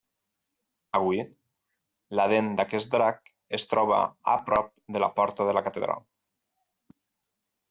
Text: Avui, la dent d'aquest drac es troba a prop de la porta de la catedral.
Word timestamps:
Avui, 0.99 1.19
la 2.19 2.25
dent 2.33 2.49
d'aquest 2.59 2.91
drac 2.95 3.31
es 3.59 3.67
troba 3.75 4.01
a 4.37 4.39
prop 4.49 4.73
de 4.97 5.03
la 5.05 5.11
porta 5.21 5.49
de 5.51 5.55
la 5.61 5.65
catedral. 5.69 6.05